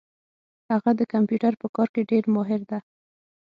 [0.71, 2.79] هغه د کمپیوټر په کار کي ډېر ماهر ده